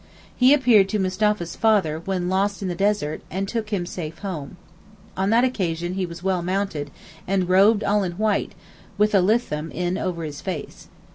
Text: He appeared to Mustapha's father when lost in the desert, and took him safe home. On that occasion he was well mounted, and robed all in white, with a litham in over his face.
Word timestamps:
He 0.35 0.51
appeared 0.51 0.89
to 0.89 0.97
Mustapha's 0.97 1.55
father 1.55 1.99
when 2.05 2.27
lost 2.27 2.63
in 2.63 2.69
the 2.69 2.73
desert, 2.73 3.21
and 3.29 3.47
took 3.47 3.69
him 3.69 3.85
safe 3.85 4.17
home. 4.25 4.57
On 5.15 5.29
that 5.29 5.43
occasion 5.43 5.93
he 5.93 6.07
was 6.07 6.23
well 6.23 6.41
mounted, 6.41 6.89
and 7.27 7.47
robed 7.47 7.83
all 7.83 8.01
in 8.03 8.13
white, 8.13 8.53
with 8.97 9.13
a 9.13 9.21
litham 9.21 9.69
in 9.69 9.99
over 9.99 10.23
his 10.23 10.41
face. 10.41 10.87